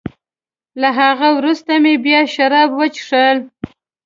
له 0.81 0.89
هغه 0.99 1.27
وروسته 1.37 1.71
مې 1.83 1.93
بیا 2.05 2.19
شراب 2.33 2.69
وڅېښل. 2.75 3.37